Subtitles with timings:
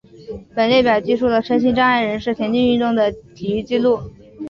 [0.55, 4.01] 本列表记述了身心障碍人士田径运动的体育纪录。